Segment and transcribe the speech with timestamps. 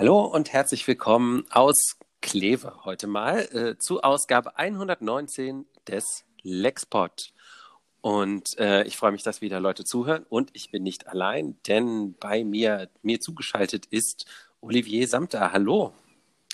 [0.00, 7.34] Hallo und herzlich willkommen aus Kleve heute mal äh, zu Ausgabe 119 des Lexpod.
[8.00, 10.24] Und äh, ich freue mich, dass wieder Leute zuhören.
[10.30, 14.24] Und ich bin nicht allein, denn bei mir, mir zugeschaltet ist
[14.62, 15.52] Olivier Samter.
[15.52, 15.92] Hallo.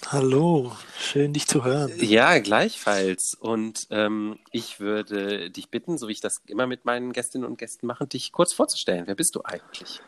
[0.06, 1.92] Hallo, schön dich zu hören.
[2.00, 3.36] Ja, gleichfalls.
[3.38, 7.58] Und ähm, ich würde dich bitten, so wie ich das immer mit meinen Gästinnen und
[7.58, 9.06] Gästen mache, dich kurz vorzustellen.
[9.06, 10.00] Wer bist du eigentlich?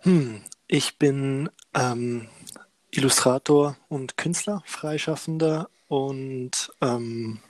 [0.00, 2.28] Hm, ich bin ähm,
[2.90, 7.40] Illustrator und Künstler, Freischaffender und ähm,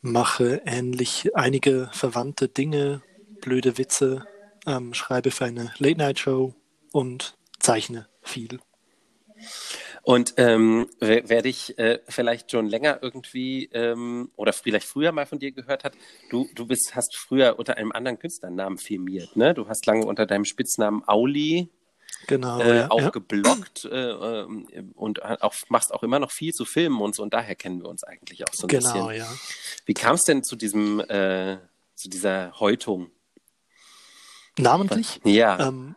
[0.00, 3.02] mache ähnlich einige verwandte Dinge,
[3.40, 4.26] blöde Witze,
[4.66, 6.54] ähm, schreibe für eine Late-Night-Show
[6.92, 8.60] und zeichne viel.
[10.02, 15.38] Und ähm, wer dich äh, vielleicht schon länger irgendwie ähm, oder vielleicht früher mal von
[15.38, 15.94] dir gehört hat,
[16.30, 19.52] du, du bist, hast früher unter einem anderen Künstlernamen firmiert, ne?
[19.52, 21.68] Du hast lange unter deinem Spitznamen Auli
[22.26, 23.10] genau, äh, ja, auch ja.
[23.10, 27.32] gebloggt äh, ähm, und auch, machst auch immer noch viel zu filmen und so und
[27.34, 29.16] daher kennen wir uns eigentlich auch so ein Genau, bisschen.
[29.18, 29.32] ja.
[29.86, 31.58] Wie kam es denn zu diesem, äh,
[31.94, 33.10] zu dieser Häutung?
[34.58, 35.20] Namentlich?
[35.24, 35.94] Ja, Ähm,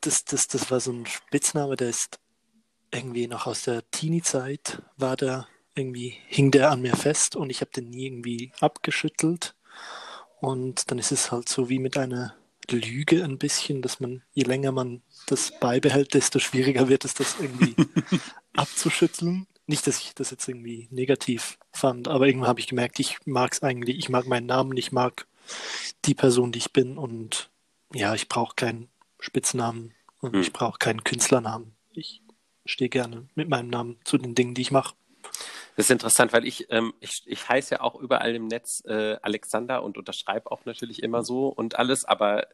[0.00, 2.18] das, das, das war so ein Spitzname, der ist
[2.90, 7.60] irgendwie noch aus der Teenie-Zeit, war der irgendwie, hing der an mir fest und ich
[7.60, 9.54] habe den nie irgendwie abgeschüttelt.
[10.40, 12.34] Und dann ist es halt so wie mit einer
[12.70, 17.36] Lüge ein bisschen, dass man, je länger man das beibehält, desto schwieriger wird es, das
[17.40, 17.74] irgendwie
[18.56, 19.46] abzuschütteln.
[19.66, 23.52] Nicht, dass ich das jetzt irgendwie negativ fand, aber irgendwann habe ich gemerkt, ich mag
[23.52, 25.26] es eigentlich, ich mag meinen Namen, ich mag
[26.04, 27.50] die Person, die ich bin und
[27.92, 30.40] ja, ich brauche keinen Spitznamen und Hm.
[30.40, 31.74] ich brauche keinen Künstlernamen.
[31.92, 32.22] Ich
[32.64, 34.94] stehe gerne mit meinem Namen zu den Dingen, die ich mache.
[35.76, 39.16] Das ist interessant, weil ich, ähm, ich, ich heiße ja auch überall im Netz äh,
[39.22, 42.46] Alexander und unterschreibe auch natürlich immer so und alles, aber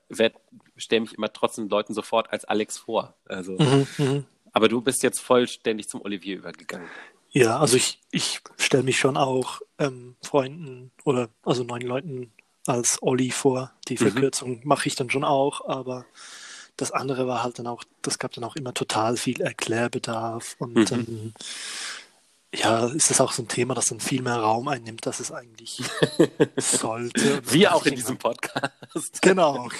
[0.76, 3.14] stelle mich immer trotzdem Leuten sofort als Alex vor.
[3.26, 4.24] Also, Mhm, mhm.
[4.52, 6.88] aber du bist jetzt vollständig zum Olivier übergegangen.
[7.30, 12.32] Ja, also ich, ich stelle mich schon auch ähm, Freunden oder also neuen Leuten
[12.66, 13.72] als Olli vor.
[13.88, 13.98] Die Mhm.
[13.98, 16.04] Verkürzung mache ich dann schon auch, aber
[16.76, 20.74] das andere war halt dann auch, das gab dann auch immer total viel Erklärbedarf und
[20.74, 20.84] Mhm.
[20.86, 21.34] dann
[22.54, 25.32] ja, ist das auch so ein Thema, das dann viel mehr Raum einnimmt, dass es
[25.32, 25.82] eigentlich
[26.56, 27.40] sollte.
[27.50, 29.22] Wir auch in diesem Podcast.
[29.22, 29.68] Genau.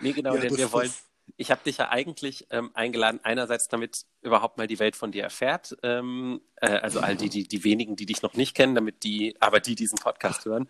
[0.00, 0.90] Nee, genau, Ja, denn wir wollen.
[1.36, 5.22] Ich habe dich ja eigentlich ähm, eingeladen, einerseits damit überhaupt mal die Welt von dir
[5.22, 9.04] erfährt, ähm, äh, also all die, die, die wenigen, die dich noch nicht kennen, damit
[9.04, 10.68] die, aber die diesen Podcast hören,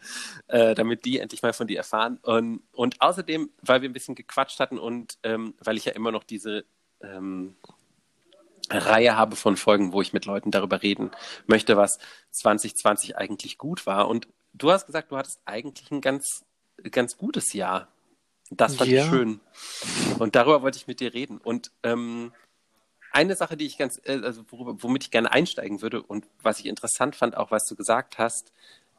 [0.49, 2.19] äh, damit die endlich mal von dir erfahren.
[2.23, 6.13] Und, und außerdem, weil wir ein bisschen gequatscht hatten und ähm, weil ich ja immer
[6.13, 6.65] noch diese
[7.03, 7.57] ähm,
[8.71, 11.11] Reihe habe von Folgen, wo ich mit Leuten darüber reden
[11.47, 11.99] möchte, was
[12.31, 14.09] 2020 eigentlich gut war.
[14.09, 16.45] Und du hast gesagt, du hattest eigentlich ein ganz,
[16.91, 17.89] ganz gutes Jahr.
[18.51, 19.05] Das fand Ja.
[19.05, 19.41] ich schön.
[20.19, 21.39] Und darüber wollte ich mit dir reden.
[21.39, 22.33] Und ähm,
[23.13, 26.61] eine Sache, die ich ganz, äh, also worüber, womit ich gerne einsteigen würde und was
[26.61, 28.53] ich interessant fand, auch was du gesagt hast,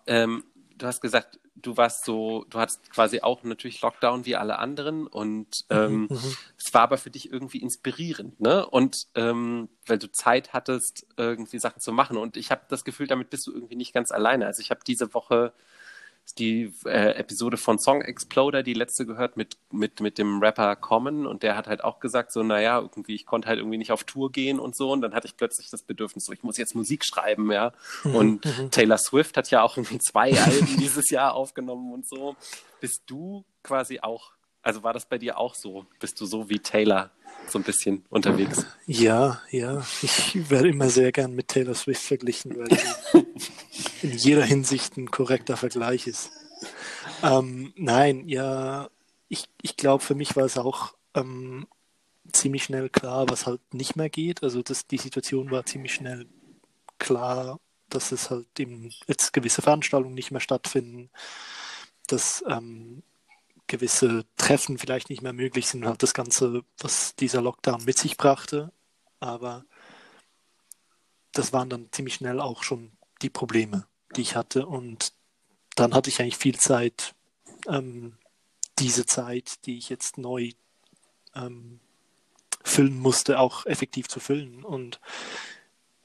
[0.08, 0.44] ähm,
[0.82, 5.06] du hast gesagt, du warst so, du hattest quasi auch natürlich Lockdown wie alle anderen
[5.06, 6.36] und ähm, mhm.
[6.58, 8.66] es war aber für dich irgendwie inspirierend, ne?
[8.66, 12.18] Und ähm, weil du Zeit hattest, irgendwie Sachen zu machen.
[12.18, 14.48] Und ich habe das Gefühl, damit bist du irgendwie nicht ganz alleine.
[14.48, 15.54] Also ich habe diese Woche
[16.38, 21.26] die äh, Episode von Song Exploder, die letzte gehört mit, mit, mit dem Rapper Common
[21.26, 24.04] und der hat halt auch gesagt, so, naja, irgendwie, ich konnte halt irgendwie nicht auf
[24.04, 26.76] Tour gehen und so und dann hatte ich plötzlich das Bedürfnis, so, ich muss jetzt
[26.76, 27.74] Musik schreiben, ja.
[28.04, 32.36] Und Taylor Swift hat ja auch irgendwie zwei Alben dieses Jahr aufgenommen und so.
[32.80, 35.86] Bist du quasi auch, also war das bei dir auch so?
[36.00, 37.12] Bist du so wie Taylor
[37.48, 38.66] so ein bisschen unterwegs?
[38.86, 39.86] Ja, ja.
[40.02, 43.26] Ich werde immer sehr gern mit Taylor Swift verglichen, weil sie
[44.08, 46.32] in jeder Hinsicht ein korrekter Vergleich ist.
[47.24, 48.90] Ähm, nein, ja,
[49.28, 51.68] ich, ich glaube, für mich war es auch ähm,
[52.32, 54.44] ziemlich schnell klar, was halt nicht mehr geht.
[54.44, 56.28] Also das, die Situation war ziemlich schnell
[57.00, 61.10] klar, dass es halt eben jetzt gewisse Veranstaltungen nicht mehr stattfinden,
[62.08, 63.04] dass ähm,
[63.72, 68.18] gewisse Treffen vielleicht nicht mehr möglich sind, halt das Ganze, was dieser Lockdown mit sich
[68.18, 68.72] brachte.
[69.20, 69.66] Aber
[71.32, 72.92] das waren dann ziemlich schnell auch schon
[73.22, 74.66] die Probleme, die ich hatte.
[74.66, 75.14] Und
[75.76, 77.16] dann hatte ich eigentlich viel Zeit,
[77.68, 78.18] ähm,
[78.78, 80.52] diese Zeit, die ich jetzt neu
[81.34, 81.80] ähm,
[82.64, 84.66] füllen musste, auch effektiv zu füllen.
[84.66, 85.00] Und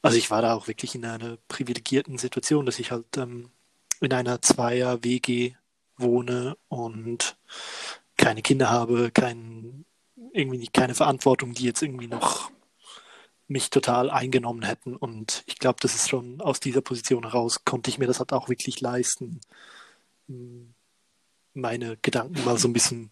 [0.02, 3.50] also ich war da auch wirklich in einer privilegierten Situation, dass ich halt ähm,
[4.00, 5.56] in einer Zweier-WG
[5.96, 7.36] wohne und
[8.16, 9.84] keine Kinder habe, kein,
[10.32, 12.50] irgendwie keine Verantwortung, die jetzt irgendwie noch
[13.48, 14.96] mich total eingenommen hätten.
[14.96, 18.32] Und ich glaube, das ist schon aus dieser Position heraus, konnte ich mir das halt
[18.32, 19.40] auch wirklich leisten,
[21.54, 23.10] meine Gedanken mal so ein bisschen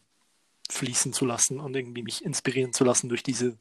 [0.71, 3.57] fließen zu lassen und irgendwie mich inspirieren zu lassen durch diese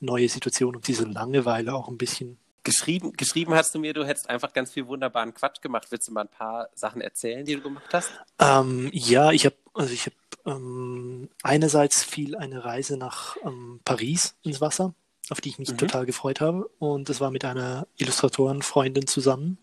[0.00, 2.38] neue Situation und diese Langeweile auch ein bisschen.
[2.70, 5.88] Geschrieben, geschrieben hast du mir, du hättest einfach ganz viel wunderbaren Quatsch gemacht.
[5.90, 8.10] Willst du mal ein paar Sachen erzählen, die du gemacht hast?
[8.38, 14.34] Ähm, ja, ich habe also ich habe ähm, einerseits viel eine Reise nach ähm, Paris
[14.42, 14.92] ins Wasser,
[15.30, 15.78] auf die ich mich mhm.
[15.78, 16.68] total gefreut habe.
[16.78, 19.58] Und das war mit einer Illustratorenfreundin zusammen.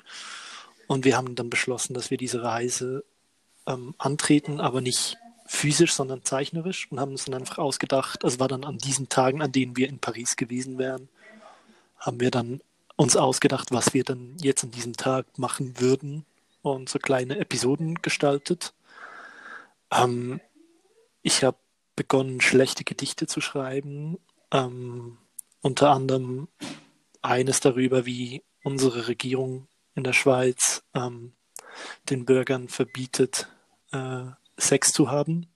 [0.87, 3.03] Und wir haben dann beschlossen, dass wir diese Reise
[3.67, 8.47] ähm, antreten, aber nicht physisch, sondern zeichnerisch und haben uns dann einfach ausgedacht, es war
[8.47, 11.09] dann an diesen Tagen, an denen wir in Paris gewesen wären,
[11.99, 12.61] haben wir dann
[12.95, 16.25] uns ausgedacht, was wir dann jetzt an diesem Tag machen würden
[16.61, 18.73] und so kleine Episoden gestaltet.
[19.91, 20.39] Ähm,
[21.21, 21.57] ich habe
[21.95, 24.17] begonnen, schlechte Gedichte zu schreiben,
[24.51, 25.17] ähm,
[25.61, 26.47] unter anderem
[27.21, 31.33] eines darüber, wie unsere Regierung in der Schweiz ähm,
[32.09, 33.49] den Bürgern verbietet,
[33.91, 34.23] äh,
[34.57, 35.47] Sex zu haben.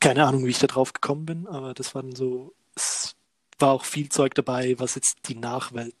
[0.00, 3.14] Keine Ahnung, wie ich da drauf gekommen bin, aber das war dann so, es
[3.58, 5.94] war auch viel Zeug dabei, was jetzt die Nachwelt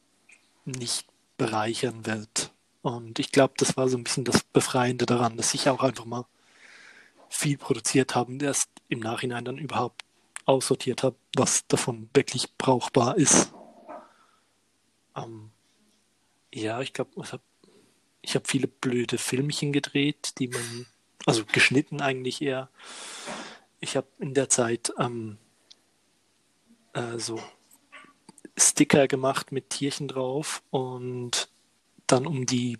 [0.64, 1.06] nicht
[1.36, 2.52] bereichern wird.
[2.82, 6.04] Und ich glaube, das war so ein bisschen das Befreiende daran, dass ich auch einfach
[6.04, 6.26] mal
[7.28, 10.02] viel produziert habe und erst im Nachhinein dann überhaupt
[10.44, 13.52] aussortiert habe, was davon wirklich brauchbar ist.
[15.16, 15.50] Ähm,
[16.52, 17.42] ja, ich glaube, ich habe
[18.26, 20.86] hab viele blöde Filmchen gedreht, die man
[21.24, 22.68] also geschnitten eigentlich eher.
[23.80, 25.38] Ich habe in der Zeit ähm,
[26.92, 27.40] äh, so
[28.56, 31.48] Sticker gemacht mit Tierchen drauf und
[32.06, 32.78] dann um die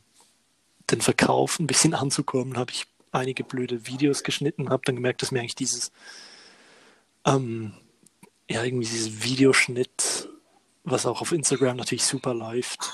[0.90, 5.30] den Verkauf ein bisschen anzukommen, habe ich einige blöde Videos geschnitten, habe dann gemerkt, dass
[5.30, 5.92] mir eigentlich dieses
[7.26, 7.74] ähm,
[8.48, 10.28] ja irgendwie dieses Videoschnitt,
[10.84, 12.92] was auch auf Instagram natürlich super läuft,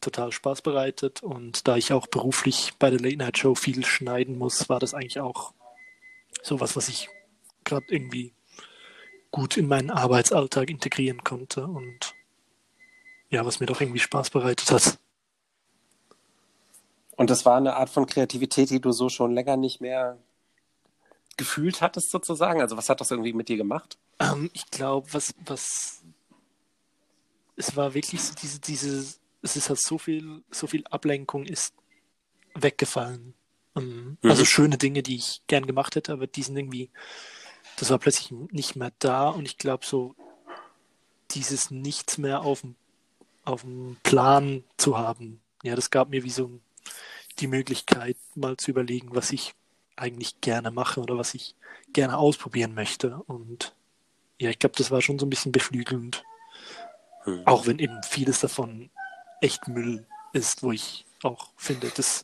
[0.00, 1.22] total Spaß bereitet.
[1.22, 4.94] Und da ich auch beruflich bei der Late Night Show viel schneiden muss, war das
[4.94, 5.52] eigentlich auch
[6.42, 7.08] sowas, was ich
[7.64, 8.32] gerade irgendwie
[9.32, 12.14] gut in meinen Arbeitsalltag integrieren konnte und
[13.30, 14.98] ja, was mir doch irgendwie Spaß bereitet hat.
[17.16, 20.18] Und das war eine Art von Kreativität, die du so schon länger nicht mehr
[21.36, 22.60] gefühlt hattest, sozusagen?
[22.60, 23.98] Also, was hat das irgendwie mit dir gemacht?
[24.20, 26.02] Ähm, ich glaube, was, was,
[27.56, 31.74] es war wirklich so diese, diese es ist halt so viel, so viel Ablenkung ist
[32.54, 33.34] weggefallen.
[33.74, 34.30] Um, mhm.
[34.30, 36.90] Also schöne Dinge, die ich gern gemacht hätte, aber die sind irgendwie,
[37.82, 40.14] das war plötzlich nicht mehr da und ich glaube so,
[41.32, 42.76] dieses Nichts mehr auf dem,
[43.44, 46.60] auf dem Plan zu haben, ja, das gab mir wie so
[47.40, 49.54] die Möglichkeit, mal zu überlegen, was ich
[49.96, 51.56] eigentlich gerne mache oder was ich
[51.92, 53.16] gerne ausprobieren möchte.
[53.26, 53.74] Und
[54.38, 56.22] ja, ich glaube, das war schon so ein bisschen beflügelnd.
[57.26, 57.42] Mhm.
[57.46, 58.90] Auch wenn eben vieles davon
[59.40, 62.22] echt Müll ist, wo ich auch finde, das,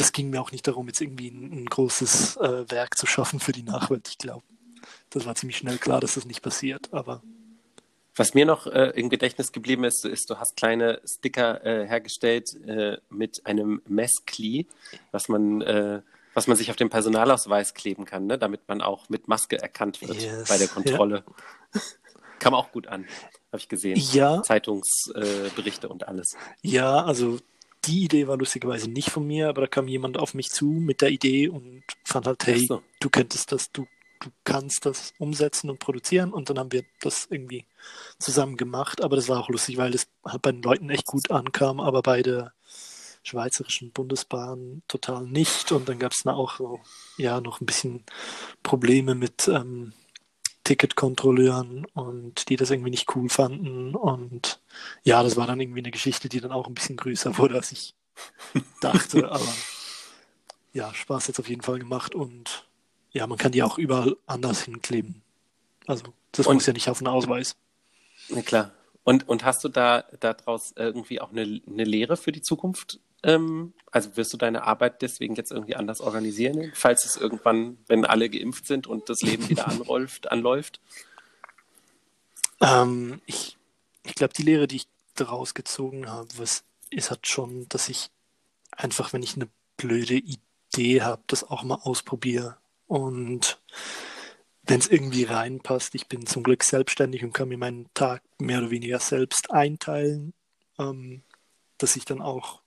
[0.00, 3.38] das ging mir auch nicht darum, jetzt irgendwie ein, ein großes äh, Werk zu schaffen
[3.38, 4.08] für die Nachwelt.
[4.08, 4.42] Ich glaube,
[5.10, 7.22] das war ziemlich schnell klar, dass das nicht passiert, aber.
[8.16, 12.54] Was mir noch äh, im Gedächtnis geblieben ist, ist, du hast kleine Sticker äh, hergestellt
[12.66, 14.66] äh, mit einem Messkli,
[15.12, 16.00] was man, äh,
[16.34, 18.38] was man sich auf den Personalausweis kleben kann, ne?
[18.38, 21.24] damit man auch mit Maske erkannt wird yes, bei der Kontrolle.
[21.74, 21.80] Ja.
[22.40, 23.06] Kam auch gut an,
[23.52, 24.00] habe ich gesehen.
[24.12, 24.42] Ja.
[24.42, 26.36] Zeitungsberichte äh, und alles.
[26.62, 27.38] Ja, also
[27.84, 31.00] die Idee war lustigerweise nicht von mir, aber da kam jemand auf mich zu mit
[31.00, 32.82] der Idee und fand halt, hey, so.
[33.00, 33.86] du könntest das, du,
[34.20, 36.32] du kannst das umsetzen und produzieren.
[36.32, 37.64] Und dann haben wir das irgendwie
[38.18, 41.30] zusammen gemacht, aber das war auch lustig, weil es halt bei den Leuten echt gut
[41.30, 42.52] ankam, aber bei der
[43.22, 45.72] Schweizerischen Bundesbahn total nicht.
[45.72, 46.80] Und dann gab es da auch so,
[47.16, 48.04] ja, noch ein bisschen
[48.62, 49.92] Probleme mit ähm,
[50.70, 53.96] Ticketkontrolleuren und die das irgendwie nicht cool fanden.
[53.96, 54.60] Und
[55.02, 57.72] ja, das war dann irgendwie eine Geschichte, die dann auch ein bisschen größer wurde, als
[57.72, 57.96] ich
[58.80, 59.28] dachte.
[59.32, 59.52] Aber
[60.72, 62.68] ja, Spaß jetzt auf jeden Fall gemacht und
[63.10, 65.22] ja, man kann die auch überall anders hinkleben.
[65.88, 67.56] Also das und, muss ja nicht auf einen Ausweis.
[68.28, 68.70] Na klar.
[69.02, 73.72] Und, und hast du da daraus irgendwie auch eine, eine Lehre für die Zukunft ähm,
[73.90, 78.28] also wirst du deine Arbeit deswegen jetzt irgendwie anders organisieren, falls es irgendwann, wenn alle
[78.28, 80.80] geimpft sind und das Leben wieder anläuft, anläuft?
[82.60, 83.56] Ähm, ich
[84.04, 88.10] ich glaube, die Lehre, die ich daraus gezogen habe, was, ist halt schon, dass ich
[88.72, 92.56] einfach, wenn ich eine blöde Idee habe, das auch mal ausprobiere.
[92.86, 93.60] Und
[94.64, 98.58] wenn es irgendwie reinpasst, ich bin zum Glück selbstständig und kann mir meinen Tag mehr
[98.58, 100.32] oder weniger selbst einteilen,
[100.78, 101.22] ähm,
[101.78, 102.60] dass ich dann auch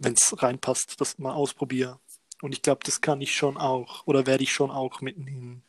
[0.00, 2.00] wenn es reinpasst, das mal ausprobiere.
[2.42, 5.62] Und ich glaube, das kann ich schon auch oder werde ich schon auch mitnehmen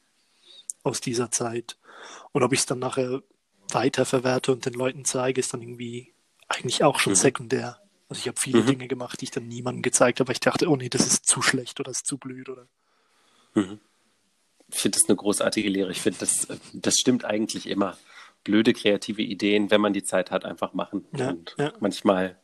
[0.84, 1.78] aus dieser Zeit.
[2.32, 3.22] Und ob ich es dann nachher
[3.70, 6.14] weiterverwerte und den Leuten zeige, ist dann irgendwie
[6.48, 7.18] eigentlich auch schon mhm.
[7.18, 7.82] sekundär.
[8.10, 8.68] Also ich habe viele mhm.
[8.68, 11.26] Dinge gemacht, die ich dann niemandem gezeigt habe, weil ich dachte, oh nee, das ist
[11.26, 12.68] zu schlecht oder das ist zu blöd oder.
[13.54, 13.80] Mhm.
[14.70, 15.92] finde das eine großartige Lehre.
[15.92, 17.98] Ich finde, das, das stimmt eigentlich immer.
[18.44, 21.06] Blöde kreative Ideen, wenn man die Zeit hat, einfach machen.
[21.16, 21.74] Ja, und ja.
[21.80, 22.40] manchmal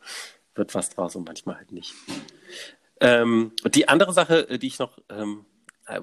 [0.57, 1.93] wird was draus und manchmal halt nicht.
[2.99, 5.45] Ähm, die andere Sache, die ich noch, ähm,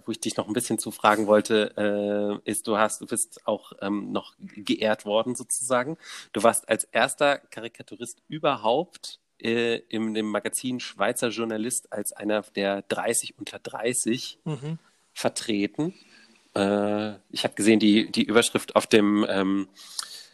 [0.07, 3.47] wo ich dich noch ein bisschen zu fragen wollte, äh, ist, du hast, du bist
[3.47, 5.99] auch ähm, noch geehrt worden sozusagen.
[6.33, 12.83] Du warst als erster Karikaturist überhaupt äh, im, im Magazin Schweizer Journalist als einer der
[12.83, 14.79] 30 unter 30 mhm.
[15.13, 15.95] vertreten.
[16.55, 19.69] Äh, ich habe gesehen, die, die Überschrift auf dem ähm,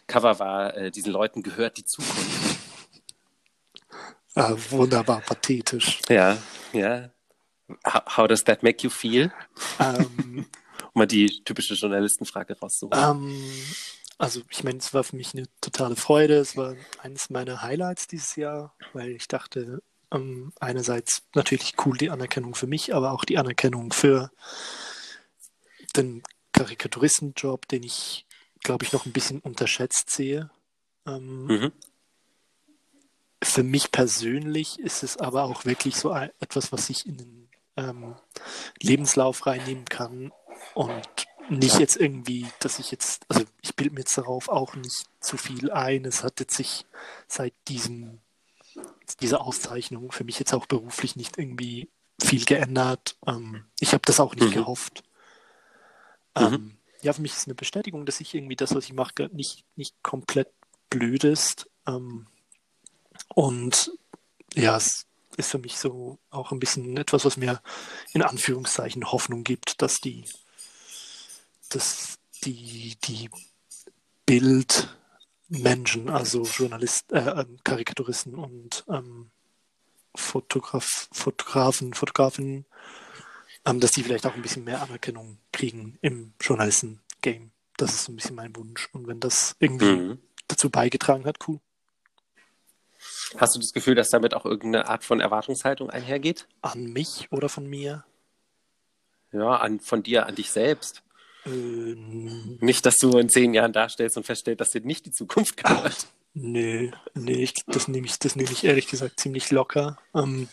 [0.07, 2.70] Cover war, äh, diesen Leuten gehört die Zukunft.
[4.35, 5.99] Ah, wunderbar pathetisch.
[6.09, 6.37] Ja,
[6.73, 7.09] ja.
[7.85, 9.31] How, how does that make you feel?
[9.79, 10.45] Um,
[10.93, 13.09] um mal die typische Journalistenfrage rauszuholen.
[13.09, 13.43] Um,
[14.17, 16.35] also ich meine, es war für mich eine totale Freude.
[16.35, 22.09] Es war eines meiner Highlights dieses Jahr, weil ich dachte, um, einerseits natürlich cool die
[22.09, 24.31] Anerkennung für mich, aber auch die Anerkennung für
[25.95, 26.23] den
[26.53, 28.25] Karikaturistenjob, den ich,
[28.61, 30.49] glaube ich, noch ein bisschen unterschätzt sehe.
[31.05, 31.71] Ähm, mhm.
[33.43, 38.15] Für mich persönlich ist es aber auch wirklich so etwas, was ich in den ähm,
[38.79, 40.31] Lebenslauf reinnehmen kann
[40.73, 45.05] und nicht jetzt irgendwie, dass ich jetzt, also ich bilde mir jetzt darauf auch nicht
[45.19, 46.05] zu viel ein.
[46.05, 46.85] Es hat jetzt sich
[47.27, 48.19] seit diesem,
[49.19, 51.89] dieser Auszeichnung für mich jetzt auch beruflich nicht irgendwie
[52.21, 53.17] viel geändert.
[53.25, 54.59] Ähm, ich habe das auch nicht mhm.
[54.59, 55.03] gehofft.
[56.37, 56.53] Mhm.
[56.53, 59.29] Ähm, ja, für mich ist es eine Bestätigung, dass ich irgendwie das, was ich mache,
[59.33, 60.49] nicht, nicht komplett
[60.89, 61.69] blöd ist.
[61.87, 62.27] Ähm,
[63.29, 63.91] und
[64.53, 65.05] ja, es
[65.37, 67.61] ist für mich so auch ein bisschen etwas, was mir
[68.13, 70.25] in Anführungszeichen Hoffnung gibt, dass die,
[71.69, 73.29] dass die, die
[74.25, 79.31] Bildmenschen, also Journalisten, äh, ähm, Karikaturisten und ähm,
[80.15, 82.65] Fotograf, Fotografen, Fotografinnen
[83.65, 87.51] ähm, dass die vielleicht auch ein bisschen mehr Anerkennung kriegen im Journalisten-Game.
[87.77, 88.89] Das ist so ein bisschen mein Wunsch.
[88.93, 90.19] Und wenn das irgendwie mhm.
[90.47, 91.59] dazu beigetragen hat, cool.
[93.37, 96.47] Hast du das Gefühl, dass damit auch irgendeine Art von Erwartungshaltung einhergeht?
[96.61, 98.03] An mich oder von mir?
[99.31, 101.03] Ja, an, von dir, an dich selbst.
[101.45, 105.57] Ähm, nicht, dass du in zehn Jahren darstellst und feststellst, dass dir nicht die Zukunft
[105.57, 106.07] gehört.
[106.33, 109.97] Nö, nee, ich, das nehme ich, das nehme ich ehrlich gesagt ziemlich locker.
[110.13, 110.47] Ähm,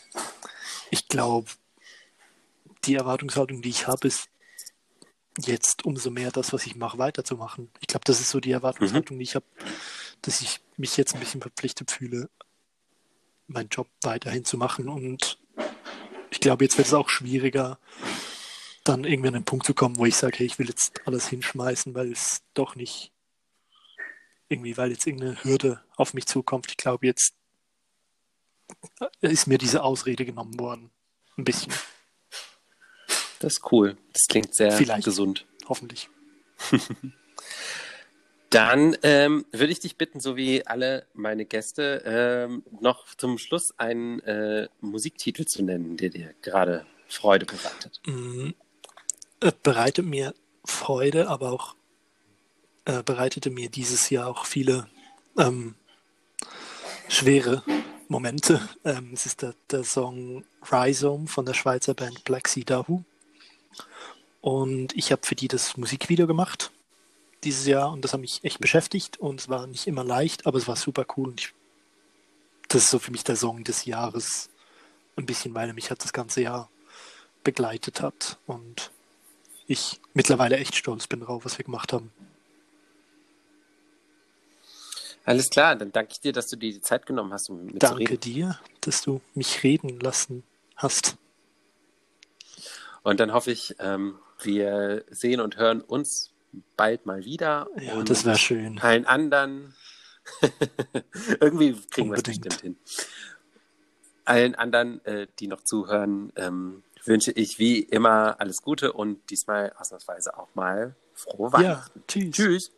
[0.91, 1.51] ich glaube,
[2.85, 4.29] die Erwartungshaltung, die ich habe, ist
[5.39, 7.71] jetzt umso mehr das, was ich mache, weiterzumachen.
[7.81, 9.21] Ich glaube, das ist so die Erwartungshaltung, mhm.
[9.21, 9.47] die ich habe,
[10.23, 12.29] dass ich mich jetzt ein bisschen verpflichtet fühle,
[13.49, 14.89] meinen Job weiterhin zu machen.
[14.89, 15.39] Und
[16.31, 17.79] ich glaube, jetzt wird es auch schwieriger,
[18.85, 21.29] dann irgendwie an den Punkt zu kommen, wo ich sage, hey, ich will jetzt alles
[21.29, 23.13] hinschmeißen, weil es doch nicht
[24.49, 26.67] irgendwie, weil jetzt irgendeine Hürde auf mich zukommt.
[26.71, 27.35] Ich glaube, jetzt
[29.21, 30.91] ist mir diese Ausrede genommen worden.
[31.37, 31.73] Ein bisschen.
[33.41, 33.97] Das ist cool.
[34.13, 35.05] Das klingt sehr Vielleicht.
[35.05, 35.47] gesund.
[35.69, 36.09] Hoffentlich.
[38.51, 43.79] Dann ähm, würde ich dich bitten, so wie alle meine Gäste, ähm, noch zum Schluss
[43.79, 48.01] einen äh, Musiktitel zu nennen, der dir gerade Freude bereitet.
[49.41, 51.75] Äh, bereitet mir Freude, aber auch
[52.87, 54.89] äh, bereitete mir dieses Jahr auch viele
[55.37, 55.75] ähm,
[57.09, 57.63] schwere
[58.09, 58.67] Momente.
[58.83, 63.03] Ähm, es ist der, der Song Rhizome von der Schweizer Band Black Sea Dahu.
[64.41, 66.71] Und ich habe für die das Musikvideo gemacht
[67.45, 70.59] dieses Jahr und das hat mich echt beschäftigt und es war nicht immer leicht, aber
[70.59, 71.55] es war super cool und ich,
[72.69, 74.51] das ist so für mich der Song des Jahres
[75.17, 76.71] ein bisschen, weil er mich halt das ganze Jahr
[77.45, 78.91] begleitet hat und
[79.67, 82.11] ich mittlerweile echt stolz bin drauf, was wir gemacht haben.
[85.25, 87.83] Alles klar, dann danke ich dir, dass du dir die Zeit genommen hast, um mit
[87.83, 90.43] Danke dir, dass du mich reden lassen
[90.75, 91.19] hast.
[93.03, 96.33] Und dann hoffe ich, ähm, wir sehen und hören uns
[96.77, 97.69] bald mal wieder.
[97.81, 98.79] Ja, und das wäre schön.
[98.81, 99.75] Allen anderen.
[101.41, 102.77] Irgendwie kriegen wir es bestimmt hin.
[104.25, 109.73] Allen anderen, äh, die noch zuhören, ähm, wünsche ich wie immer alles Gute und diesmal
[109.79, 112.01] ausnahmsweise auch mal frohe Weihnachten.
[112.01, 112.31] Ja, tschüss.
[112.31, 112.73] Tschüss.